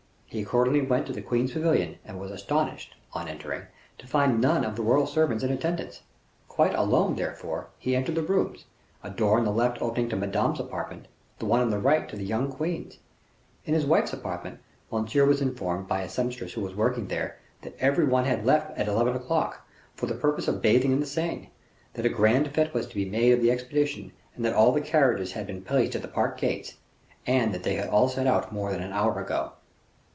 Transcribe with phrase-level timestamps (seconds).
[0.33, 3.63] He accordingly went to the queen's pavilion, and was astonished, on entering,
[3.97, 6.03] to find none of the royal servants in attendance.
[6.47, 8.63] Quite alone, therefore, he entered the rooms,
[9.03, 11.09] a door on the left opening to Madame's apartment,
[11.39, 12.97] the one on the right to the young queen's.
[13.65, 14.59] In his wife's apartment,
[14.89, 18.77] Monsieur was informed, by a sempstress who was working there, that every one had left
[18.77, 21.49] at eleven o'clock, for the purpose of bathing in the Seine,
[21.95, 25.33] that a grand fete was to be made of the expedition, that all the carriages
[25.33, 26.75] had been placed at the park gates,
[27.27, 29.51] and that they had all set out more than an hour ago.